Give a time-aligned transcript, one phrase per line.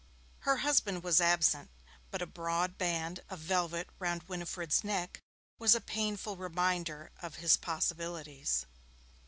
[0.39, 1.69] Her husband was absent,
[2.09, 5.21] but a broad band of velvet round Winifred's neck
[5.59, 8.65] was a painful reminder of his possibilities.